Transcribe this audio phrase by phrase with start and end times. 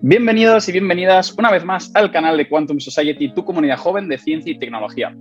[0.00, 4.16] Bienvenidos y bienvenidas una vez más al canal de Quantum Society, tu comunidad joven de
[4.16, 5.12] ciencia y tecnología.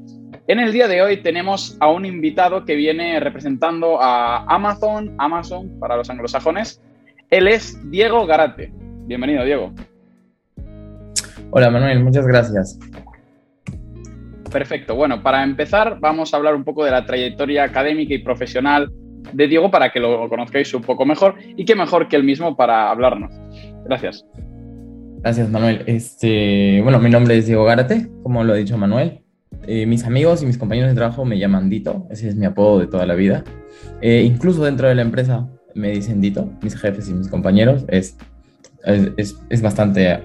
[0.45, 5.79] En el día de hoy tenemos a un invitado que viene representando a Amazon, Amazon
[5.79, 6.79] para los anglosajones.
[7.31, 8.71] Él es Diego Garate.
[9.07, 9.73] Bienvenido, Diego.
[11.49, 12.77] Hola, Manuel, muchas gracias.
[14.51, 14.93] Perfecto.
[14.93, 18.91] Bueno, para empezar vamos a hablar un poco de la trayectoria académica y profesional
[19.33, 22.55] de Diego para que lo conozcáis un poco mejor y qué mejor que él mismo
[22.55, 23.33] para hablarnos.
[23.83, 24.23] Gracias.
[25.21, 25.83] Gracias, Manuel.
[25.87, 29.21] Este, bueno, mi nombre es Diego Gárate, como lo ha dicho Manuel.
[29.65, 32.79] Eh, mis amigos y mis compañeros de trabajo me llaman Dito, ese es mi apodo
[32.79, 33.43] de toda la vida.
[34.01, 37.85] Eh, incluso dentro de la empresa me dicen Dito, mis jefes y mis compañeros.
[37.87, 38.15] Es,
[38.85, 40.21] es, es bastante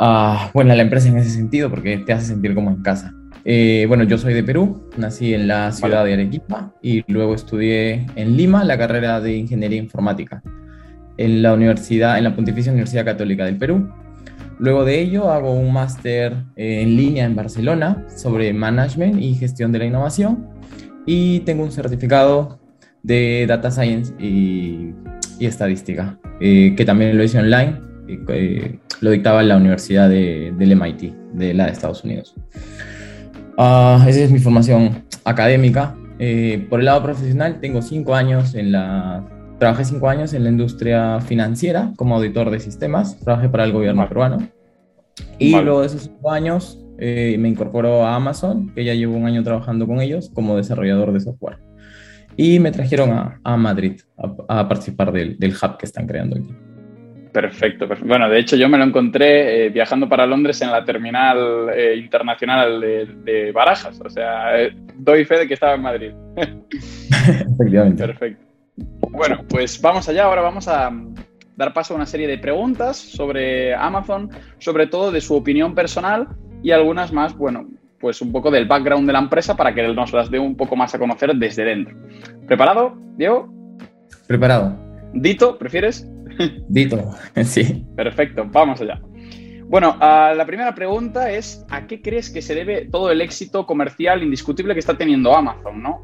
[0.00, 3.14] uh, buena la empresa en ese sentido porque te hace sentir como en casa.
[3.44, 8.06] Eh, bueno, yo soy de Perú, nací en la ciudad de Arequipa y luego estudié
[8.16, 10.42] en Lima la carrera de Ingeniería Informática
[11.20, 13.90] en la universidad, en la Pontificia Universidad Católica del Perú.
[14.58, 19.80] Luego de ello hago un máster en línea en Barcelona sobre Management y Gestión de
[19.80, 20.48] la Innovación
[21.04, 22.58] y tengo un certificado
[23.02, 24.94] de Data Science y,
[25.40, 27.80] Estadística, eh, que también lo hice online,
[28.28, 32.34] eh, lo dictaba en la Universidad de, del MIT, de la de Estados Unidos.
[33.56, 35.94] Uh, esa es mi formación académica.
[36.18, 39.26] Eh, por el lado profesional, tengo cinco años en la
[39.60, 44.08] Trabajé cinco años en la industria financiera como auditor de sistemas, trabajé para el gobierno
[44.08, 44.38] peruano.
[45.38, 49.26] Y luego de esos cinco años eh, me incorporó a Amazon, que ya llevo un
[49.26, 51.58] año trabajando con ellos como desarrollador de software.
[52.38, 54.00] Y me trajeron a, a Madrid
[54.48, 56.54] a, participar del, del, hub que están creando aquí.
[57.30, 61.68] Perfecto, Bueno, de hecho yo me lo encontré eh, viajando para Londres en la terminal
[61.76, 64.00] eh, internacional de, de, Barajas.
[64.02, 64.52] O sea,
[64.96, 66.12] doy fe de que estaba en Madrid.
[67.58, 68.06] Efectivamente.
[68.06, 68.49] Perfecto.
[69.10, 70.24] Bueno, pues vamos allá.
[70.24, 70.90] Ahora vamos a
[71.56, 76.28] dar paso a una serie de preguntas sobre Amazon, sobre todo de su opinión personal
[76.62, 77.68] y algunas más, bueno,
[78.00, 80.74] pues un poco del background de la empresa para que nos las dé un poco
[80.74, 81.94] más a conocer desde dentro.
[82.46, 83.52] ¿Preparado, Diego?
[84.26, 84.74] Preparado.
[85.12, 86.08] Dito, ¿prefieres?
[86.68, 87.10] Dito,
[87.44, 87.84] sí.
[87.94, 89.00] Perfecto, vamos allá.
[89.66, 94.22] Bueno, la primera pregunta es, ¿a qué crees que se debe todo el éxito comercial
[94.22, 96.02] indiscutible que está teniendo Amazon, ¿no?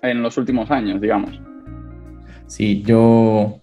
[0.00, 1.38] En los últimos años, digamos.
[2.46, 3.60] Sí, yo,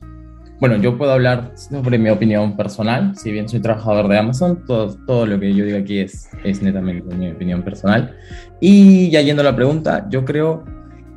[0.59, 4.95] bueno, yo puedo hablar sobre mi opinión personal, si bien soy trabajador de Amazon, todo,
[5.05, 8.15] todo lo que yo digo aquí es, es netamente mi opinión personal.
[8.59, 10.63] Y ya yendo a la pregunta, yo creo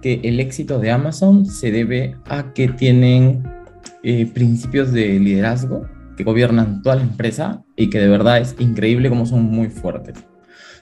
[0.01, 3.43] que el éxito de Amazon se debe a que tienen
[4.03, 9.09] eh, principios de liderazgo que gobiernan toda la empresa y que de verdad es increíble
[9.09, 10.25] cómo son muy fuertes.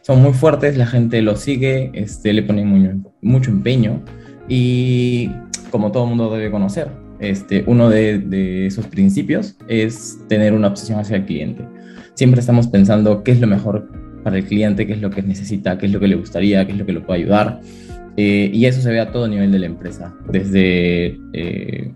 [0.03, 4.03] Son muy fuertes, la gente los sigue, este, le ponen mucho, mucho empeño
[4.49, 5.31] y
[5.75, 6.87] como todo mundo debe conocer.
[7.19, 11.67] Este, uno de, esos principios es tener una obsesión hacia el cliente.
[12.15, 13.91] Siempre estamos pensando qué es lo mejor
[14.23, 16.71] para el cliente, qué es lo que necesita, qué es lo que le gustaría, qué
[16.71, 17.61] es lo que lo puede ayudar.
[18.17, 21.93] Eh, y eso se ve a todo nivel de la empresa, desde eh,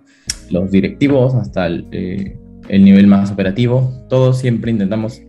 [0.51, 2.37] los directivos hasta eh,
[2.69, 3.93] el, nivel más operativo.
[4.09, 5.23] Todos siempre intentamos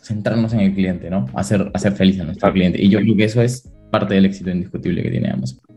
[0.00, 1.26] centrarnos en el cliente, ¿no?
[1.34, 2.82] Hacer, hacer feliz a nuestro cliente.
[2.82, 5.67] Y yo creo que eso es parte del éxito indiscutible que tiene Amazon.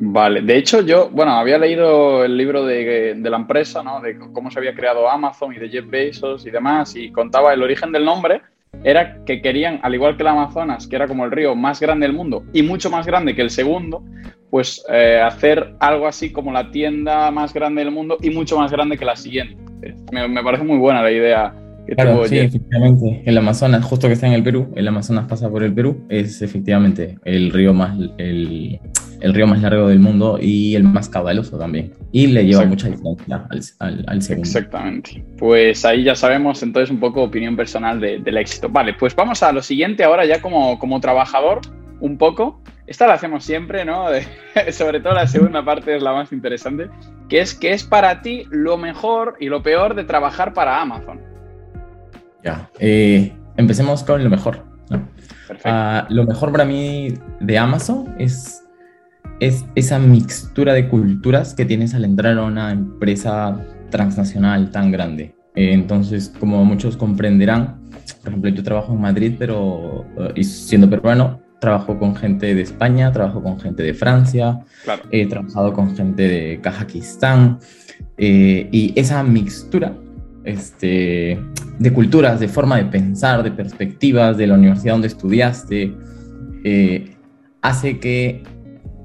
[0.00, 4.00] Vale, de hecho yo, bueno, había leído el libro de, la empresa, ¿no?
[4.00, 7.62] De cómo se había creado Amazon y de Jeff Bezos y demás, y contaba el
[7.62, 8.42] origen del nombre,
[8.82, 12.06] era que querían, al igual que el Amazonas, que era como el río más grande
[12.06, 14.02] del mundo y mucho más grande que el segundo,
[14.50, 18.72] pues eh, hacer algo así como la tienda más grande del mundo y mucho más
[18.72, 19.56] grande que la siguiente.
[20.12, 21.54] Me, me parece muy buena la idea
[21.92, 23.22] claro, sí, efectivamente.
[23.24, 26.40] El Amazonas, justo que está en el Perú, el Amazonas pasa por el Perú, es
[26.42, 28.80] efectivamente el río más, el,
[29.20, 31.92] el río más largo del mundo y el más caudaloso también.
[32.12, 33.46] Y le lleva mucha distancia
[33.78, 34.46] al, al, segundo.
[34.46, 35.24] Exactamente.
[35.38, 38.68] Pues ahí ya sabemos entonces un poco opinión personal del éxito.
[38.68, 41.60] Vale, pues vamos a lo siguiente ahora ya como, como trabajador,
[42.00, 42.60] un poco.
[42.86, 44.06] Esta la hacemos siempre, ¿no?
[44.72, 46.88] sobre todo la segunda parte es la más interesante,
[47.28, 51.20] que es que es para ti lo mejor y lo peor de trabajar para Amazon.
[52.42, 54.62] Ya, eh, empecemos con lo mejor.
[55.64, 58.63] Ah, lo mejor para mí de Amazon es,
[59.44, 63.60] es esa mixtura de culturas que tienes al entrar a una empresa
[63.90, 65.34] transnacional tan grande.
[65.54, 67.80] Eh, entonces, como muchos comprenderán,
[68.20, 73.12] por ejemplo, yo trabajo en Madrid, pero eh, siendo peruano, trabajo con gente de España,
[73.12, 74.60] trabajo con gente de Francia,
[75.10, 77.58] he trabajado con gente de Kazajistán,
[78.16, 79.92] y esa mixtura
[80.44, 81.38] este,
[81.78, 85.94] de culturas, de forma de pensar, de perspectivas, de la universidad donde estudiaste,
[86.64, 87.16] eh,
[87.62, 88.42] hace que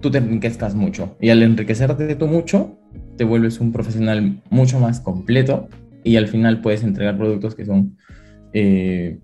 [0.01, 1.17] tú te enriquezcas mucho.
[1.19, 2.77] Y al enriquecerte tú mucho,
[3.17, 5.67] te vuelves un profesional mucho más completo
[6.03, 7.97] y al final puedes entregar productos que son
[8.53, 9.19] eh,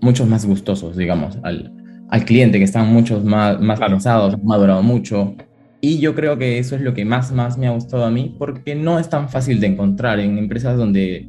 [0.00, 1.72] muchos más gustosos, digamos, al,
[2.08, 5.34] al, cliente, que están muchos más, más pensados, han madurado mucho.
[5.80, 8.34] Y yo creo que eso es lo que más, más me ha gustado a mí,
[8.38, 11.26] porque no es tan fácil de encontrar en empresas donde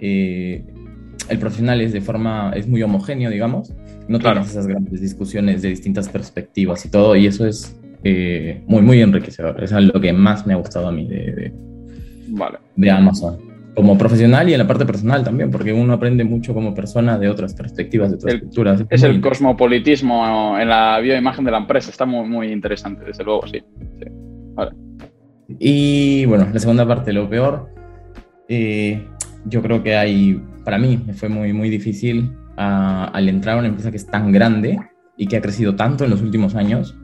[0.00, 0.64] eh,
[1.28, 3.72] el profesional es de forma, es muy homogéneo, digamos.
[4.08, 4.40] No claro.
[4.40, 9.00] tienes esas grandes discusiones de distintas perspectivas y todo, y eso es eh, muy, muy
[9.00, 9.62] enriquecedor.
[9.62, 11.52] Eso es lo que más me ha gustado a mí de, de,
[12.28, 12.58] vale.
[12.76, 16.74] de Amazon como profesional y en la parte personal también, porque uno aprende mucho como
[16.74, 18.80] persona de otras perspectivas, de otras el, culturas.
[18.80, 23.22] Es, es el cosmopolitismo en la bioimagen de la empresa, está muy, muy interesante, desde
[23.22, 23.62] luego, sí.
[23.98, 24.06] sí.
[24.54, 24.72] Vale.
[25.58, 27.68] Y bueno, la segunda parte, lo peor,
[28.48, 29.06] eh,
[29.44, 33.58] yo creo que hay, para mí me fue muy, muy difícil uh, al entrar a
[33.60, 34.80] una empresa que es tan grande
[35.16, 36.98] y que ha crecido tanto en los últimos años,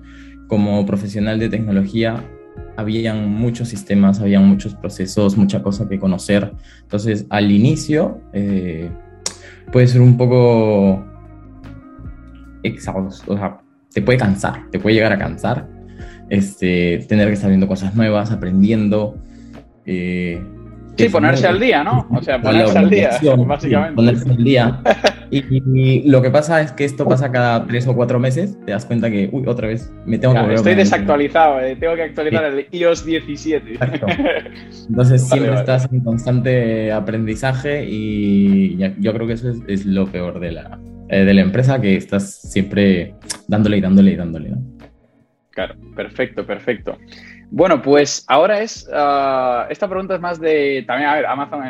[0.49, 2.25] como profesional de tecnología,
[2.77, 6.53] habían muchos sistemas, habían muchos procesos, mucha cosa que conocer.
[6.83, 8.91] Entonces, al inicio eh,
[9.71, 11.07] puede ser un poco
[12.65, 13.61] exhausto, o sea,
[13.95, 15.69] te puede cansar, te puede llegar a cansar,
[16.31, 19.23] este, tener que estar viendo cosas nuevas, aprendiendo.
[19.87, 20.43] Eh,
[20.97, 22.07] sí, ponerse al día, ¿no?
[22.11, 23.11] O sea, ponerse al día,
[23.47, 23.95] básicamente.
[23.95, 24.81] Ponerse al día.
[25.31, 28.85] Y, lo que pasa es que esto pasa cada tres o cuatro meses, te das
[28.85, 32.53] cuenta que, uy, otra vez me tengo claro, que Estoy desactualizado, eh, tengo que actualizar
[32.53, 32.67] sí.
[32.71, 33.73] el iOS 17.
[33.73, 34.07] Exacto.
[34.91, 40.07] Entonces siempre vale, estás en constante aprendizaje y yo creo que eso es, es lo
[40.07, 40.79] peor de la,
[41.09, 43.15] eh, de la empresa, que estás siempre
[43.49, 44.51] dándole y dándole y dándole.
[44.51, 44.63] ¿no?
[45.51, 46.99] Claro, perfecto, perfecto.
[47.55, 51.61] Bueno, pues ahora es, uh, esta pregunta es más de, también, a ver, Amazon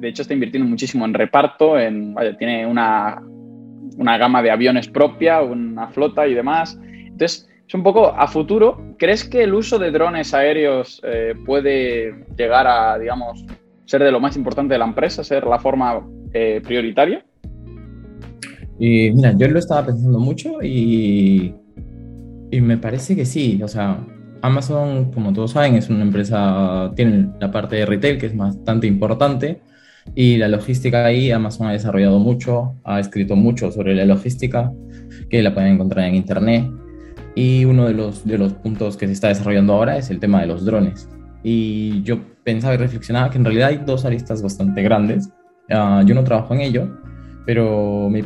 [0.00, 3.22] de hecho está invirtiendo muchísimo en reparto, en, tiene una,
[3.98, 6.76] una, gama de aviones propia, una flota y demás.
[6.82, 8.96] Entonces, es un poco a futuro.
[8.98, 13.44] ¿Crees que el uso de drones aéreos eh, puede llegar a, digamos,
[13.84, 17.24] ser de lo más importante de la empresa, ser la forma eh, prioritaria?
[18.76, 21.54] Y mira, yo lo estaba pensando mucho y,
[22.50, 23.62] y me parece que sí.
[23.62, 24.04] O sea,
[24.42, 28.86] Amazon, como todos saben, es una empresa, tiene la parte de retail que es bastante
[28.86, 29.62] importante
[30.14, 34.72] y la logística ahí, Amazon ha desarrollado mucho, ha escrito mucho sobre la logística,
[35.30, 36.70] que la pueden encontrar en internet.
[37.34, 40.40] Y uno de los, de los puntos que se está desarrollando ahora es el tema
[40.40, 41.08] de los drones.
[41.42, 45.30] Y yo pensaba y reflexionaba que en realidad hay dos aristas bastante grandes.
[45.70, 46.98] Uh, yo no trabajo en ello,
[47.46, 48.22] pero mi,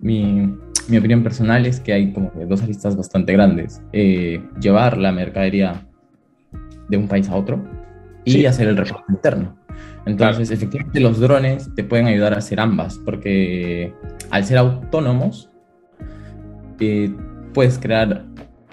[0.00, 0.54] mi,
[0.88, 3.82] mi, opinión personal es que hay como dos aristas bastante grandes.
[3.92, 5.86] Eh, llevar la mercadería
[6.88, 7.62] de un país a otro
[8.24, 8.46] y sí.
[8.46, 9.56] hacer el reparto interno.
[10.04, 10.54] Entonces, claro.
[10.54, 13.94] efectivamente, los drones te pueden ayudar a hacer ambas, porque
[14.30, 15.50] al ser autónomos,
[16.80, 17.14] eh,
[17.54, 18.24] puedes crear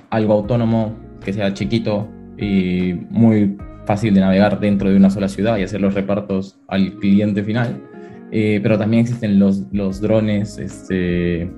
[0.10, 2.08] algo autónomo que sea chiquito
[2.38, 6.94] y muy fácil de navegar dentro de una sola ciudad y hacer los repartos al
[6.96, 7.82] cliente final.
[8.32, 11.52] Eh, pero también existen los, los drones este,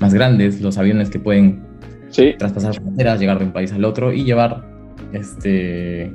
[0.00, 1.62] más grandes, los aviones que pueden
[2.10, 2.34] sí.
[2.38, 4.64] traspasar fronteras, llegar de un país al otro y llevar,
[5.12, 6.12] este,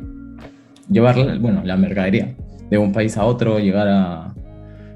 [0.90, 2.36] llevar bueno, la mercadería
[2.70, 4.34] de un país a otro, llegar a,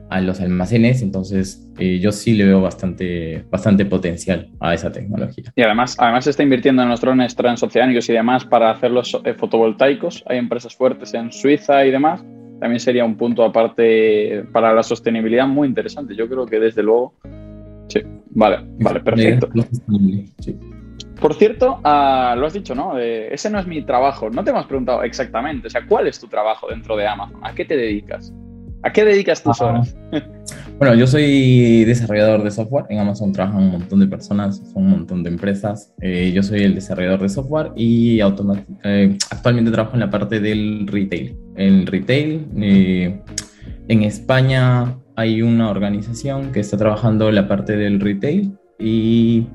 [0.09, 5.51] a los almacenes, entonces eh, yo sí le veo bastante, bastante potencial a esa tecnología.
[5.55, 9.33] Y además, además se está invirtiendo en los drones transoceánicos y demás para hacerlos eh,
[9.33, 10.23] fotovoltaicos.
[10.27, 12.23] Hay empresas fuertes en Suiza y demás.
[12.59, 16.15] También sería un punto aparte para la sostenibilidad muy interesante.
[16.15, 17.13] Yo creo que desde luego...
[17.87, 18.01] Sí,
[18.31, 19.49] vale, vale, perfecto.
[20.39, 20.57] Sí.
[21.19, 22.99] Por cierto, uh, lo has dicho, ¿no?
[22.99, 24.29] Eh, ese no es mi trabajo.
[24.29, 27.39] No te hemos preguntado exactamente, o sea, ¿cuál es tu trabajo dentro de Amazon?
[27.43, 28.33] ¿A qué te dedicas?
[28.83, 29.95] ¿A qué dedicas tus ah, horas?
[30.77, 32.85] bueno, yo soy desarrollador de software.
[32.89, 35.93] En Amazon trabajan un montón de personas, son un montón de empresas.
[36.01, 40.85] Eh, yo soy el desarrollador de software y eh, actualmente trabajo en la parte del
[40.85, 41.35] retail.
[41.55, 42.47] El retail,
[43.87, 49.47] en España hay una organización que está trabajando la parte del retail y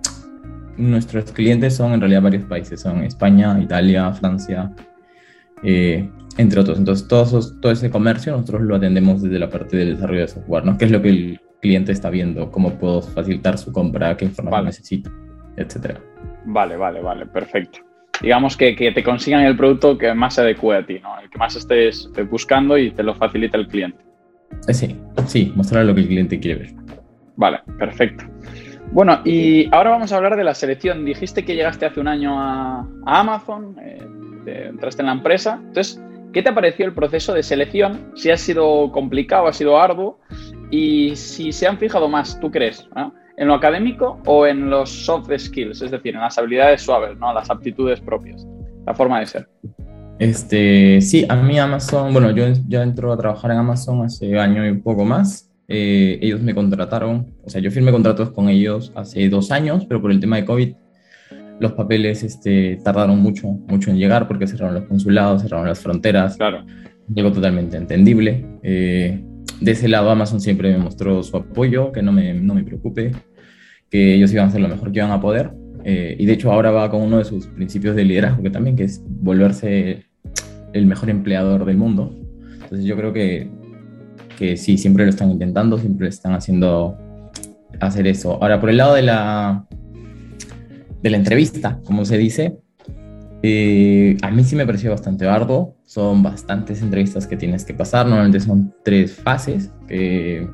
[0.77, 4.73] nuestros clientes son en realidad varios países, son España, Italia, Francia,
[5.63, 6.79] eh, entre otros.
[6.79, 10.79] Entonces, todo, ese comercio nosotros lo atendemos desde la parte del desarrollo de software, ¿no?
[10.79, 12.51] ¿Qué es lo que el cliente está viendo?
[12.51, 14.17] ¿Cómo puedo facilitar su compra?
[14.17, 14.67] ¿Qué información vale.
[14.67, 15.11] necesita?
[15.57, 16.01] Etcétera.
[16.47, 17.81] Vale, vale, vale, perfecto.
[18.23, 21.19] Digamos que, que, te consigan el producto que más se adecue a ti, ¿no?
[21.21, 24.11] El que más estés buscando y te lo facilita el cliente.
[24.69, 24.97] Eh, sí,
[25.31, 26.75] sí, mostrar lo que el cliente quiere ver.
[27.37, 28.25] Vale, perfecto.
[28.93, 31.05] Bueno, y ahora vamos a hablar de la selección.
[31.05, 34.03] Dijiste que llegaste hace un año a, Amazon, eh,
[34.45, 35.61] te, entraste en la empresa.
[35.65, 38.11] Entonces, ¿qué te pareció el proceso de selección?
[38.17, 40.19] Si ha sido complicado, ha sido arduo,
[40.71, 42.89] y si se han fijado más, ¿tú crees?
[43.37, 45.83] ¿En lo académico o en los soft skills?
[45.83, 47.33] Es decir, en las habilidades suaves, ¿no?
[47.33, 48.47] las aptitudes propias,
[48.87, 49.49] la forma de ser.
[50.21, 54.69] Este, sí, a mí Amazon, bueno, yo, yo entro a trabajar en Amazon hace año
[54.69, 55.51] y poco más.
[55.67, 60.03] Eh, ellos me contrataron, o sea, yo firmé contratos con ellos hace dos años, pero
[60.03, 60.75] por el tema de COVID,
[61.59, 66.37] los papeles este, tardaron mucho, mucho en llegar porque cerraron los consulados, cerraron las fronteras.
[66.37, 66.67] Claro.
[67.15, 68.45] Llegó totalmente entendible.
[68.63, 69.25] Eh,
[69.59, 73.13] de ese lado, Amazon siempre me mostró su apoyo, que no me, no me preocupe,
[73.91, 75.51] que ellos iban a hacer lo mejor que iban a poder.
[75.83, 78.77] Eh, y de hecho ahora va con uno de sus principios de liderazgo, que también
[78.77, 80.10] que es volverse
[80.73, 82.15] el mejor empleador del mundo.
[82.55, 83.51] Entonces yo creo que,
[84.39, 86.97] que sí, siempre lo están intentando, siempre están haciendo
[87.81, 88.39] hacer eso.
[88.43, 89.67] Ahora, por el lado de la,
[91.03, 92.59] de la entrevista, como se dice,
[93.43, 95.77] eh, a mí sí me pareció bastante arduo.
[95.85, 98.07] Son bastantes entrevistas que tienes que pasar.
[98.07, 100.49] Normalmente son tres fases que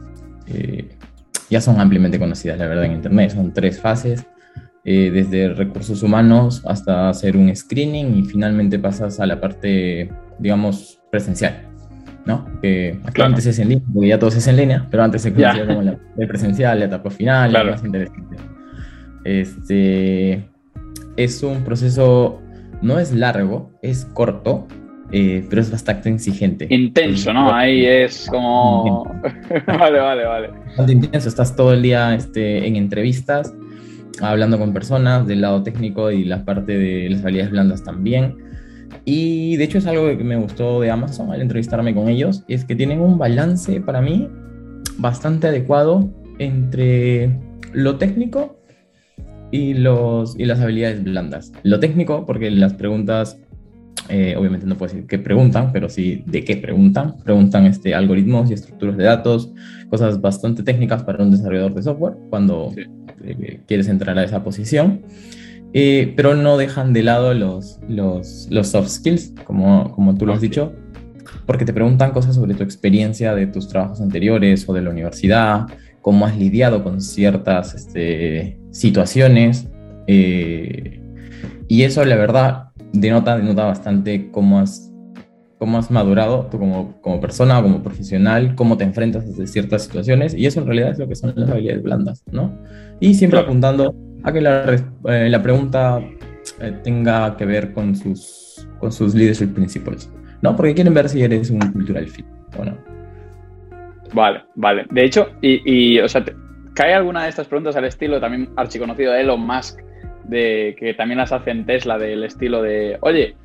[0.46, 0.88] eh,
[1.50, 3.32] ya son ampliamente conocidas, la verdad, en Internet.
[3.32, 4.24] Son tres fases.
[4.88, 11.00] Eh, desde recursos humanos hasta hacer un screening y finalmente pasas a la parte, digamos,
[11.10, 11.62] presencial,
[12.24, 12.46] ¿no?
[12.62, 15.66] Que antes es en línea, porque ya todo es en línea, pero antes se conocía
[15.66, 17.72] como la presencial, la etapa final, claro.
[17.72, 18.36] más interesante.
[19.24, 20.48] Este,
[21.16, 22.40] es un proceso,
[22.80, 24.68] no es largo, es corto,
[25.10, 26.68] eh, pero es bastante exigente.
[26.70, 27.52] Intenso, ¿no?
[27.52, 29.02] Ahí es como...
[29.66, 30.50] vale, vale, vale.
[30.64, 33.52] Bastante intenso, estás todo el día este, en entrevistas,
[34.20, 38.36] hablando con personas del lado técnico y la parte de las habilidades blandas también.
[39.04, 42.64] Y de hecho es algo que me gustó de Amazon al entrevistarme con ellos, es
[42.64, 44.28] que tienen un balance para mí
[44.98, 47.38] bastante adecuado entre
[47.72, 48.58] lo técnico
[49.50, 51.52] y, los, y las habilidades blandas.
[51.62, 53.38] Lo técnico, porque las preguntas,
[54.08, 57.16] eh, obviamente no puedo decir qué preguntan, pero sí de qué preguntan.
[57.24, 59.52] Preguntan este, algoritmos y estructuras de datos,
[59.90, 62.72] cosas bastante técnicas para un desarrollador de software cuando
[63.24, 65.02] eh, quieres entrar a esa posición.
[65.72, 70.32] Eh, pero no dejan de lado los, los, los soft skills, como, como tú lo
[70.32, 70.72] has dicho,
[71.44, 75.66] porque te preguntan cosas sobre tu experiencia de tus trabajos anteriores o de la universidad,
[76.00, 79.68] cómo has lidiado con ciertas este, situaciones.
[80.06, 81.00] Eh,
[81.68, 84.92] y eso, la verdad, denota, denota bastante cómo has,
[85.58, 90.34] cómo has madurado tú como, como persona, como profesional, cómo te enfrentas a ciertas situaciones.
[90.34, 92.58] Y eso en realidad es lo que son las habilidades blandas, ¿no?
[93.00, 94.74] Y siempre apuntando a que la,
[95.08, 96.00] eh, la pregunta
[96.60, 100.10] eh, tenga que ver con sus, con sus leadership principles,
[100.42, 100.56] ¿no?
[100.56, 102.26] Porque quieren ver si eres un cultural fit
[102.58, 102.76] o no.
[104.14, 104.86] Vale, vale.
[104.90, 106.24] De hecho, y, o sea,
[106.74, 109.80] ¿cae alguna de estas preguntas al estilo también archiconocido de Elon Musk,
[110.28, 113.36] de que también las hace en Tesla, del estilo de, oye,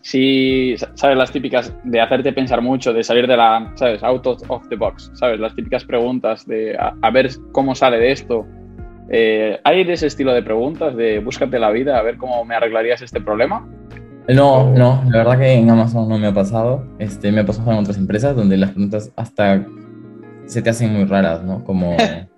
[0.00, 1.16] si, ¿sabes?
[1.16, 4.02] Las típicas de hacerte pensar mucho, de salir de la, ¿sabes?
[4.02, 5.40] Out of the box, ¿sabes?
[5.40, 8.46] Las típicas preguntas de a, ver cómo sale de esto.
[9.10, 12.54] Eh, ¿Hay de ese estilo de preguntas de búscate la vida, a ver cómo me
[12.54, 13.66] arreglarías este problema?
[14.28, 16.84] No, no, la verdad que en Amazon no me ha pasado.
[16.98, 19.64] Este, me ha pasado en otras empresas donde las preguntas hasta
[20.46, 21.64] se te hacen muy raras, ¿no?
[21.64, 21.96] Como...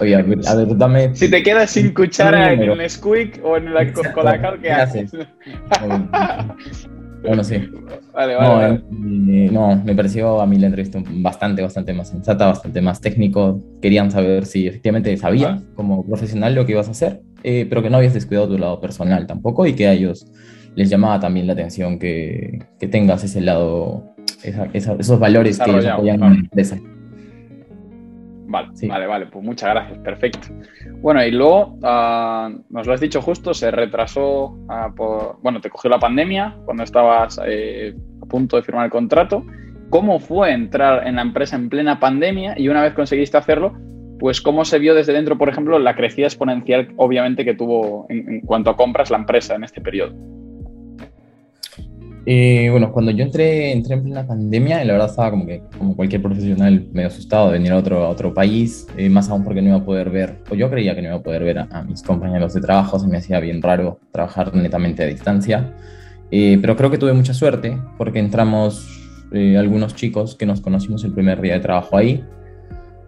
[0.00, 1.14] Oye, a ver, dame...
[1.14, 4.70] Si te quedas sin cuchara en el squeak o en la, con, la cal, ¿qué,
[4.70, 5.12] haces?
[7.22, 7.68] bueno, sí.
[8.12, 12.46] Vale, vale, no, eh, no, me pareció a mí la entrevista bastante, bastante más sensata,
[12.46, 13.62] bastante más técnico.
[13.80, 17.90] Querían saber si efectivamente sabías como profesional lo que ibas a hacer, eh, pero que
[17.90, 20.26] no habías descuidado tu lado personal tampoco y que a ellos
[20.74, 24.14] les llamaba también la atención que, que tengas ese lado,
[24.72, 26.78] esos valores que ellos apoyan en la empresa.
[28.50, 30.48] Vale, vale, vale, pues muchas gracias, perfecto.
[31.00, 35.70] Bueno, y luego, uh, nos lo has dicho justo, se retrasó, uh, por, bueno, te
[35.70, 39.44] cogió la pandemia cuando estabas eh, a punto de firmar el contrato.
[39.88, 43.72] ¿Cómo fue entrar en la empresa en plena pandemia y una vez conseguiste hacerlo,
[44.18, 48.28] pues cómo se vio desde dentro, por ejemplo, la crecida exponencial, obviamente, que tuvo en,
[48.28, 50.12] en cuanto a compras la empresa en este periodo?
[52.26, 55.96] Eh, bueno, cuando yo entré, entré en plena pandemia, la verdad estaba como que, como
[55.96, 59.62] cualquier profesional, medio asustado de venir a otro, a otro país, eh, más aún porque
[59.62, 61.82] no iba a poder ver, o yo creía que no iba a poder ver a,
[61.82, 65.74] mis compañeros de trabajo, se me hacía bien raro trabajar netamente a distancia,
[66.30, 68.96] eh, pero creo que tuve mucha suerte porque entramos
[69.32, 72.24] algunos chicos que nos conocimos el primer día de trabajo ahí,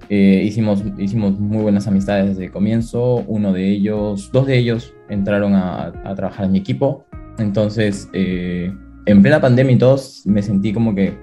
[0.08, 5.54] hicimos, hicimos muy buenas amistades desde el comienzo, uno de ellos, dos de ellos entraron
[5.56, 7.04] a, a trabajar en mi equipo,
[7.38, 8.08] entonces
[9.06, 11.14] en plena pandemia y todos me sentí como que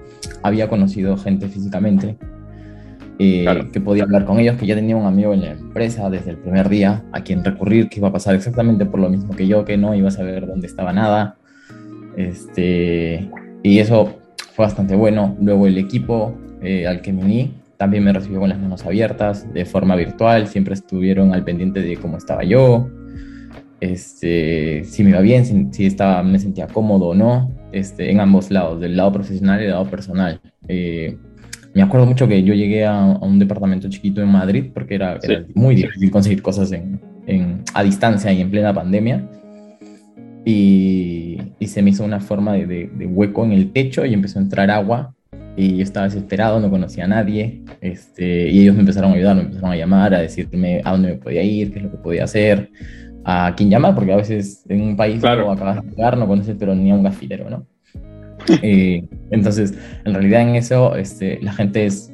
[0.42, 2.16] había conocido gente físicamente,
[3.18, 6.30] eh, que podía hablar con ellos, que ya tenía un amigo en la empresa desde
[6.30, 9.46] el primer día a quien recurrir, que iba a pasar exactamente por lo mismo que
[9.46, 11.36] yo, que no iba a saber dónde estaba nada.
[12.16, 13.30] Este,
[13.62, 14.18] y eso
[14.54, 15.36] fue bastante bueno.
[15.40, 19.52] Luego el equipo eh, al que me uní también me recibió con las manos abiertas,
[19.54, 22.90] de forma virtual, siempre estuvieron al pendiente de cómo estaba yo,
[23.80, 27.50] este, si me iba bien, si, estaba, me sentía cómodo o no.
[27.72, 30.40] Este, en ambos lados, del lado profesional y del lado personal.
[30.68, 31.16] Eh,
[31.74, 35.18] me acuerdo mucho que yo llegué a, un departamento chiquito en Madrid porque era,
[35.54, 39.28] muy difícil conseguir cosas en, en, a distancia y en plena pandemia.
[40.44, 44.38] Y, y se me hizo una forma de, de, hueco en el techo y empezó
[44.38, 45.14] a entrar agua
[45.56, 49.36] y yo estaba desesperado, no conocía a nadie, este, y ellos me empezaron a ayudar,
[49.36, 51.98] me empezaron a llamar, a decirme a dónde me podía ir, qué es lo que
[51.98, 52.70] podía hacer,
[53.30, 55.50] a quién llamar, porque a veces en un país claro.
[55.50, 57.66] acabas de llegar, no conoces pero ni a un gafilero, ¿no?
[58.62, 62.10] Eh, entonces, en realidad en eso este, la gente es,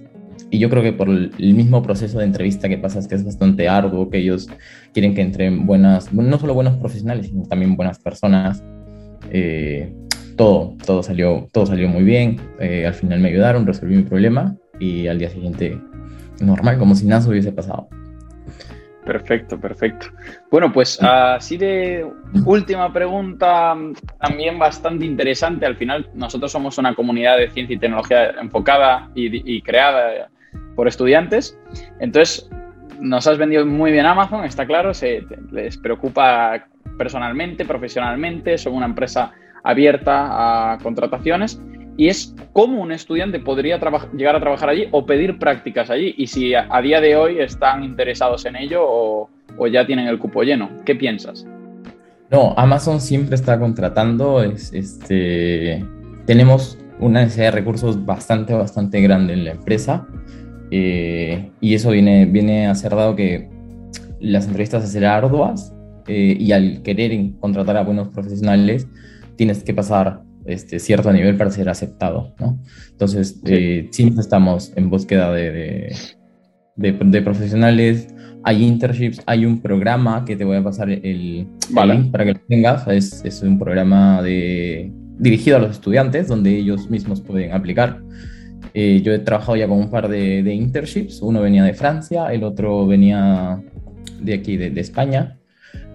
[0.50, 3.68] y yo creo que por el mismo proceso de entrevista que pasas, que es bastante
[3.68, 4.49] arduo, que ellos
[4.92, 8.62] quieren que entren buenas, no solo buenos profesionales, sino también buenas personas.
[9.30, 9.92] Eh,
[10.37, 12.40] todo, todo salió, todo salió muy bien.
[12.61, 15.80] Eh, al final me ayudaron, resolví mi problema y al día siguiente
[16.40, 17.88] normal, como si nada hubiese pasado.
[19.06, 20.08] Perfecto, perfecto.
[20.50, 22.04] Bueno, pues así de
[22.44, 23.76] última pregunta,
[24.20, 25.64] también bastante interesante.
[25.64, 30.28] Al final, nosotros somos una comunidad de ciencia y tecnología enfocada y, creada
[30.75, 31.56] por estudiantes.
[32.00, 32.50] Entonces,
[32.98, 36.66] nos has vendido muy bien Amazon, está claro, se, les preocupa
[36.98, 39.32] personalmente, profesionalmente, son una empresa
[39.62, 41.60] abierta a contrataciones
[41.96, 43.78] y es cómo un estudiante podría
[44.12, 47.82] llegar a trabajar allí o pedir prácticas allí y si a, día de hoy están
[47.84, 49.28] interesados en ello o,
[49.72, 50.68] ya tienen el cupo lleno.
[50.84, 51.46] ¿Qué piensas?
[52.30, 55.84] No, Amazon siempre está contratando, este,
[56.26, 60.06] tenemos una necesidad de recursos bastante, bastante grande en la empresa
[60.70, 63.48] eh, y eso viene, viene a ser dado que
[64.20, 65.72] las entrevistas a ser arduas
[66.08, 68.88] eh, y al querer contratar a buenos profesionales
[69.36, 72.58] tienes que pasar este, cierto nivel para ser aceptado, ¿no?
[72.90, 75.94] Entonces, eh, siempre estamos en búsqueda de,
[76.76, 78.08] de, profesionales,
[78.42, 82.40] hay internships, hay un programa que te voy a pasar el, link para que lo
[82.48, 88.00] tengas, es, es, un programa de, dirigido a los estudiantes donde ellos mismos pueden aplicar.
[88.74, 92.32] Eh, yo he trabajado ya con un par de, de, internships, uno venía de Francia,
[92.32, 93.62] el otro venía
[94.20, 95.38] de aquí, de, de España,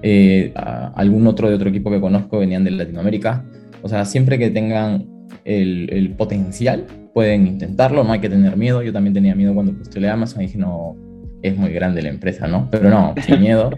[0.03, 3.45] eh, algún otro de otro equipo que conozco venían de Latinoamérica.
[3.81, 5.07] O sea, siempre que tengan
[5.45, 8.81] el, potencial, pueden intentarlo, no hay que tener miedo.
[8.81, 10.95] Yo también tenía miedo cuando postulé a Amazon y dije, no,
[11.41, 12.69] es muy grande la empresa, ¿no?
[12.71, 13.71] Pero no, sin miedo,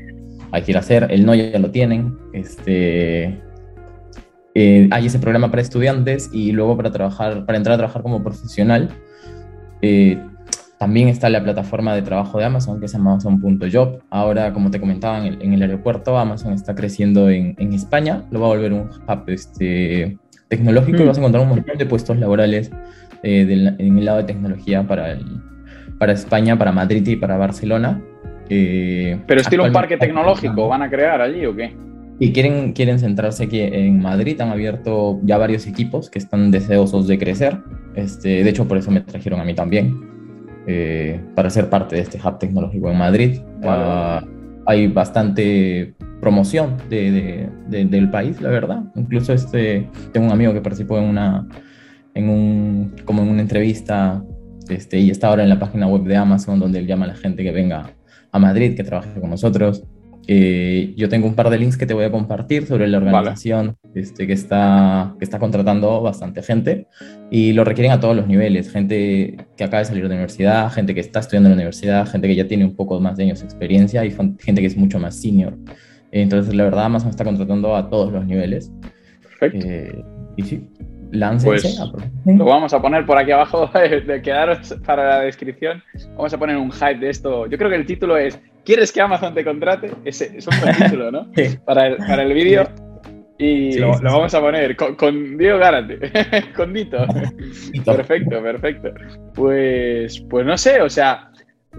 [0.52, 1.08] hay que ir a hacer.
[1.10, 2.18] El no ya lo tienen.
[2.34, 3.40] Este,
[4.56, 8.24] eh, hay ese programa para estudiantes y luego para trabajar, para entrar a trabajar como
[8.24, 8.90] profesional.
[9.82, 10.18] Eh,
[10.84, 14.02] también está la plataforma de trabajo de Amazon, que es amazon.job.
[14.10, 18.24] Ahora, como te comentaba, en el, aeropuerto Amazon está creciendo en, España.
[18.32, 20.18] Lo va a volver un hub este,
[20.50, 21.08] tecnológico y mm.
[21.08, 22.70] vas a encontrar un montón de puestos laborales
[23.24, 25.18] eh, en el lado de tecnología para,
[26.00, 28.02] para España, para Madrid y para Barcelona.
[28.50, 31.74] Eh, ¿Pero estilo un parque tecnológico van a crear allí o qué?
[32.20, 37.08] Y quieren, quieren centrarse aquí en Madrid, han abierto ya varios equipos que están deseosos
[37.08, 37.60] de crecer.
[37.96, 40.13] Este, de hecho, por eso me trajeron a mí también.
[40.66, 43.42] Eh, para ser parte de este hub tecnológico en Madrid.
[43.64, 44.24] Ah,
[44.66, 48.84] hay bastante promoción de, del país, la verdad.
[48.96, 51.48] Incluso este, tengo un amigo que participó en una,
[52.14, 54.24] en un, como en una entrevista
[54.70, 57.16] este, y está ahora en la página web de Amazon donde él llama a la
[57.16, 57.92] gente que venga
[58.32, 59.84] a Madrid, que trabaje con nosotros.
[60.28, 63.76] Eh, yo tengo un par de links que te voy a compartir sobre la organización
[63.94, 66.88] este, que, está, que está contratando bastante gente
[67.30, 70.72] y lo requieren a todos los niveles, gente que acaba de salir de la universidad,
[70.72, 73.24] gente que está estudiando en la universidad, gente que ya tiene un poco más de
[73.24, 75.58] años de experiencia y gente que es mucho más senior.
[76.12, 78.72] Entonces, la verdad, Amazon está contratando a todos los niveles.
[79.40, 79.68] Perfecto.
[79.68, 80.06] Eh,
[80.38, 80.70] y sí,
[81.14, 81.76] láncense.
[82.26, 85.82] Pues, lo vamos a poner por aquí abajo, de quedaros para la descripción.
[86.16, 87.48] Vamos a poner un hype de esto.
[87.48, 89.92] Yo creo que el título es ¿Quieres que Amazon te contrate?
[90.06, 91.28] Ese es un buen título, ¿no?
[91.66, 92.68] Para el, para el vídeo.
[93.38, 96.00] Y lo, vamos a poner con, con Diego Gárate,
[96.56, 97.06] con Dito.
[97.84, 98.90] perfecto, perfecto.
[99.34, 101.30] Pues, pues no sé, o sea,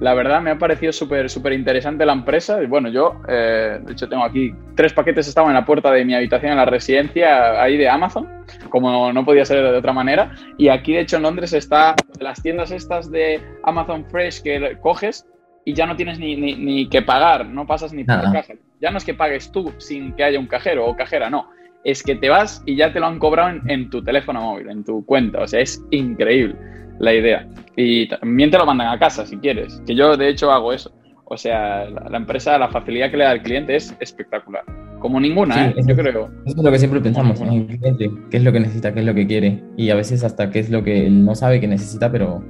[0.01, 2.63] la verdad me ha parecido súper súper interesante la empresa.
[2.63, 6.05] Y bueno, yo, eh, de hecho, tengo aquí tres paquetes, estaban en la puerta de
[6.05, 8.29] mi habitación en la residencia ahí de Amazon,
[8.71, 10.33] como no podía ser de otra manera.
[10.59, 15.27] Y aquí, de hecho, en Londres está las tiendas estas de Amazon Fresh que coges
[15.65, 18.55] y ya no tienes ni, ni, que pagar, no pasas ni por caja.
[18.81, 21.49] Ya no es que pagues tú sin que haya un cajero o cajera, no.
[21.85, 24.85] Es que te vas y ya te lo han cobrado en, tu teléfono móvil, en
[24.85, 25.41] tu cuenta.
[25.41, 26.57] O sea, es increíble
[26.99, 27.47] la idea.
[27.77, 30.93] Y también te lo mandan a casa si quieres, que yo de hecho hago eso.
[31.27, 34.63] O sea, la, empresa, la facilidad que le da al cliente es espectacular.
[35.01, 35.75] Como ninguna, ¿eh?
[35.87, 36.31] yo creo.
[36.45, 39.01] Eso es lo que siempre pensamos en el cliente, qué es lo que necesita, qué
[39.01, 39.63] es lo que quiere.
[39.77, 42.43] Y a veces hasta qué es lo que él no sabe que necesita, pero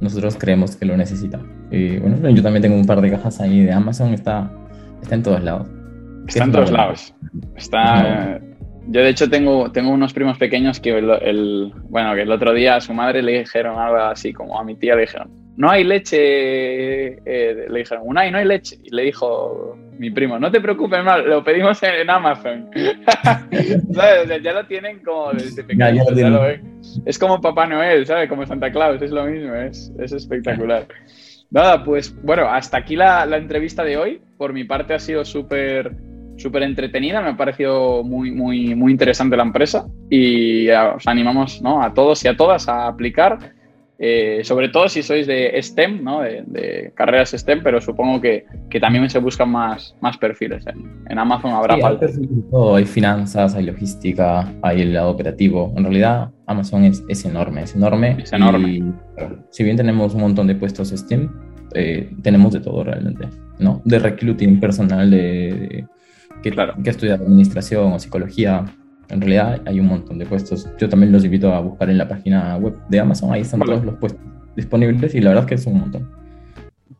[0.00, 1.40] nosotros creemos que lo necesita.
[1.70, 4.50] Y bueno, yo también tengo un par de cajas ahí de Amazon, está,
[5.02, 5.68] está en todos lados.
[6.26, 7.14] Está en todos lados.
[7.56, 8.40] Está,
[8.88, 12.76] Yo, de hecho, tengo, tengo unos primos pequeños que el, bueno, que el otro día
[12.76, 15.84] a su madre le dijeron algo así, como a mi tía le dijeron, no hay
[15.84, 18.78] leche, eh, le dijeron, hay, no hay leche.
[18.82, 22.70] Y le dijo mi primo, no te preocupes mal, lo pedimos en, Amazon.
[24.42, 26.02] ya lo tienen como desde pequeño,
[27.04, 28.28] Es como Papá Noel, ¿sabes?
[28.28, 30.86] Como Santa Claus, es lo mismo, es, es espectacular.
[31.50, 34.22] Nada, pues bueno, hasta aquí la, la entrevista de hoy.
[34.38, 35.92] Por mi parte ha sido súper
[36.40, 41.82] súper entretenida, me ha parecido muy, muy, muy interesante la empresa y os animamos ¿no?
[41.82, 43.38] a todos y a todas a aplicar,
[43.98, 46.22] eh, sobre todo si sois de STEM, ¿no?
[46.22, 50.64] de, carreras STEM, pero supongo que, que, también se buscan más, más perfiles.
[50.66, 52.06] En, Amazon habrá falta.
[52.74, 55.74] Hay finanzas, hay logística, hay el lado operativo.
[55.76, 58.16] En realidad Amazon es, es enorme, es enorme.
[58.22, 58.70] Es enorme.
[58.70, 58.84] Y,
[59.50, 61.28] si bien tenemos un montón de puestos STEM,
[61.74, 63.82] eh, tenemos de todo realmente, ¿no?
[63.84, 65.86] De recruiting personal, de
[66.42, 66.74] que, claro.
[66.82, 68.64] que estudiar administración o psicología.
[69.08, 70.68] En realidad hay un montón de puestos.
[70.78, 73.32] Yo también los invito a buscar en la página web de Amazon.
[73.32, 74.20] Ahí están todos los puestos
[74.54, 76.10] disponibles y la verdad es que es un montón.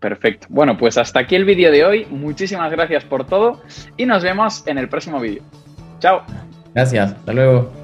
[0.01, 0.47] Perfecto.
[0.51, 2.07] Bueno, pues hasta aquí el vídeo de hoy.
[2.11, 3.63] Muchísimas gracias por todo
[3.97, 5.43] y nos vemos en el próximo vídeo.
[6.01, 6.23] Chao.
[6.75, 7.13] Gracias.
[7.13, 7.80] Hasta luego.